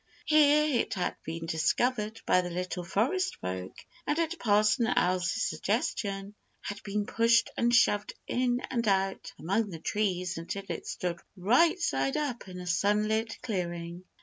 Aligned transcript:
Here 0.25 0.81
it 0.81 0.95
had 0.95 1.15
been 1.23 1.45
discovered 1.45 2.21
by 2.25 2.41
the 2.41 2.49
Little 2.49 2.83
Forest 2.83 3.35
Folk, 3.35 3.75
and 4.07 4.17
at 4.17 4.39
Parson 4.39 4.87
Owl's 4.87 5.29
suggestion, 5.29 6.33
had 6.61 6.81
been 6.81 7.05
pushed 7.05 7.51
and 7.55 7.71
shoved 7.71 8.15
in 8.25 8.61
and 8.71 8.87
out 8.87 9.31
among 9.37 9.69
the 9.69 9.77
trees 9.77 10.39
until 10.39 10.63
it 10.69 10.87
stood 10.87 11.19
right 11.37 11.77
side 11.79 12.17
up 12.17 12.47
in 12.47 12.59
a 12.59 12.65
sunlit 12.65 13.37
clearing. 13.43 14.03